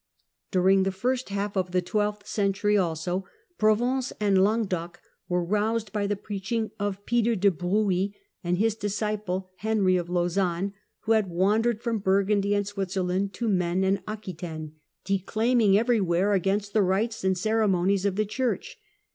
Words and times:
During 0.49 0.81
the 0.81 0.91
first 0.91 1.29
half 1.29 1.55
of 1.55 1.69
the 1.69 1.81
twelfth 1.83 2.25
century, 2.25 2.75
also, 2.75 3.23
Provence 3.59 4.11
and 4.19 4.43
Languedoc 4.43 4.99
were 5.29 5.43
roused 5.45 5.93
by 5.93 6.07
the 6.07 6.15
preaching 6.15 6.71
of 6.79 7.05
Peter 7.05 7.35
de 7.35 7.51
Bruis 7.51 8.07
Peter 8.07 8.09
de 8.09 8.15
and 8.43 8.57
his 8.57 8.73
disciple 8.73 9.51
Henry 9.57 9.97
of 9.97 10.09
Lausanne, 10.09 10.73
who 11.01 11.11
had 11.11 11.29
wandered 11.29 11.75
Henry 11.75 11.79
of 11.81 11.83
from 11.83 11.99
Burgundy 11.99 12.55
and 12.55 12.67
Switzerland 12.67 13.31
to 13.35 13.47
Maine 13.47 13.83
and 13.83 14.01
Aquitaine, 14.07 14.49
Lausanne 14.71 14.75
declaiming 15.05 15.77
everywhere 15.77 16.33
against 16.33 16.73
the 16.73 16.81
rites 16.81 17.23
and 17.23 17.37
ceremonies 17.37 18.03
of 18.03 18.15
the 18.15 18.25
Church. 18.25 18.79